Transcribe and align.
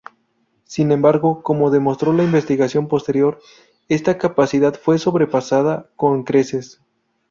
Sin 0.63 0.91
embargo, 0.91 1.43
como 1.43 1.69
demostró 1.69 2.11
la 2.11 2.23
investigación 2.23 2.87
posterior, 2.87 3.39
esta 3.87 4.17
capacidad 4.17 4.73
fue 4.73 4.97
sobrepasada 4.97 5.91
con 5.95 6.23
creces. 6.23 6.81